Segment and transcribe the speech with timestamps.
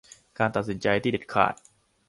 [0.37, 1.53] การตัดสินใจที่เด็ดขาด